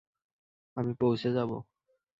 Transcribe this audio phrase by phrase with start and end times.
[0.77, 1.57] আমি পৌঁছে যাবো।